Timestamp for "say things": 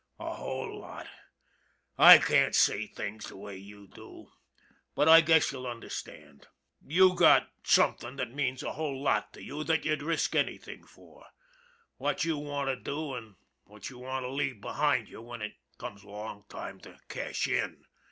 2.55-3.25